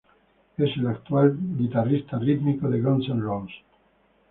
Es 0.57 0.75
el 0.77 0.87
actual 0.87 1.37
guitarrista 1.59 2.17
rítmico 2.17 2.67
de 2.67 2.81
Guns 2.81 3.07
N' 3.07 3.21
Roses. 3.21 3.55